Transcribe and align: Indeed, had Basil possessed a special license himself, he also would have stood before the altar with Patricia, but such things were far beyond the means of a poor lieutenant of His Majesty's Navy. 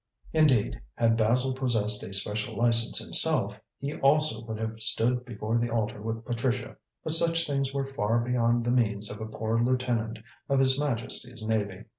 Indeed, 0.33 0.81
had 0.95 1.15
Basil 1.15 1.53
possessed 1.53 2.01
a 2.01 2.11
special 2.11 2.57
license 2.57 2.97
himself, 2.97 3.59
he 3.77 3.93
also 3.99 4.43
would 4.47 4.57
have 4.57 4.81
stood 4.81 5.25
before 5.25 5.59
the 5.59 5.69
altar 5.69 6.01
with 6.01 6.25
Patricia, 6.25 6.75
but 7.03 7.13
such 7.13 7.45
things 7.45 7.71
were 7.71 7.85
far 7.85 8.17
beyond 8.19 8.63
the 8.63 8.71
means 8.71 9.11
of 9.11 9.21
a 9.21 9.27
poor 9.27 9.63
lieutenant 9.63 10.17
of 10.49 10.59
His 10.59 10.79
Majesty's 10.79 11.43
Navy. 11.45 11.83